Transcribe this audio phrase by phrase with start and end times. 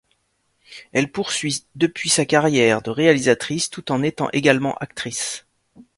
[0.93, 5.45] Elle poursuit depuis sa carrière de réalisatrice tout en étant également actrice.